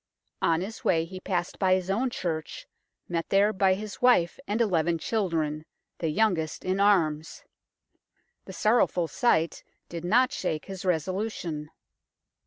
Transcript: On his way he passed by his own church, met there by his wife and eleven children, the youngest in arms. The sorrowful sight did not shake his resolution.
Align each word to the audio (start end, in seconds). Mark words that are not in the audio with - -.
On 0.41 0.61
his 0.61 0.83
way 0.83 1.05
he 1.05 1.19
passed 1.19 1.59
by 1.59 1.75
his 1.75 1.91
own 1.91 2.09
church, 2.09 2.65
met 3.07 3.29
there 3.29 3.53
by 3.53 3.75
his 3.75 4.01
wife 4.01 4.39
and 4.47 4.59
eleven 4.59 4.97
children, 4.97 5.63
the 5.99 6.09
youngest 6.09 6.65
in 6.65 6.79
arms. 6.79 7.43
The 8.45 8.53
sorrowful 8.53 9.07
sight 9.07 9.63
did 9.89 10.03
not 10.03 10.31
shake 10.31 10.65
his 10.65 10.83
resolution. 10.83 11.69